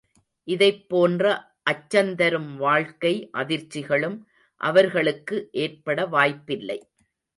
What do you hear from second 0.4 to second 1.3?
இதைப் போன்ற